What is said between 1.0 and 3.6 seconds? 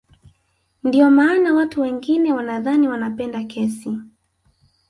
maana watu wengine wanadhani wanapenda